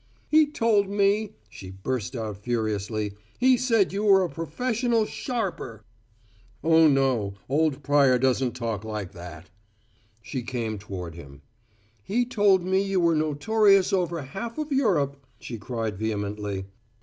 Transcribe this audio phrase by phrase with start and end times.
[0.27, 5.83] "He told me" she burst out furiously "he said you were a professional sharper!"
[6.63, 7.35] "Oh, no.
[7.47, 9.51] Old Pryor doesn't talk like that."
[10.19, 11.43] She came toward him.
[12.01, 16.65] "He told me you were notorious over half of Europe," she cried vehemently.